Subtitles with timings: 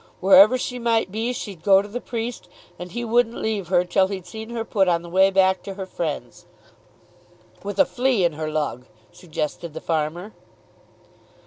[0.19, 4.07] Wherever she might be she'd go to the priest, and he wouldn't leave her till
[4.07, 6.47] he'd seen her put on the way back to her friends."
[7.63, 10.33] "With a flea in her lug," suggested the farmer.